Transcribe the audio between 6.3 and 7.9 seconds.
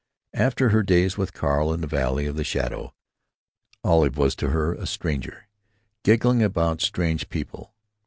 about strange people.